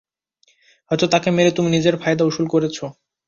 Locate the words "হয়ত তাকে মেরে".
0.91-1.51